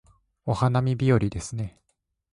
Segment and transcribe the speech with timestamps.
[0.47, 1.79] お花見日和ですね